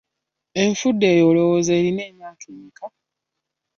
Enfudu 0.61 1.03
eyo 1.11 1.23
olowooza 1.29 1.71
erina 1.79 2.01
emyaka 2.09 2.45
emeka? 2.53 2.85